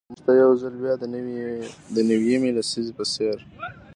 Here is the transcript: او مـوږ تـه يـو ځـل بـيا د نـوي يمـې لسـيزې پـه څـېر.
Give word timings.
او 0.03 0.07
مـوږ 0.11 0.19
تـه 0.25 0.31
يـو 0.41 0.51
ځـل 0.61 0.75
بـيا 0.81 0.93
د 1.95 1.99
نـوي 2.07 2.25
يمـې 2.33 2.51
لسـيزې 2.55 2.93
پـه 2.97 3.03
څـېر. 3.13 3.39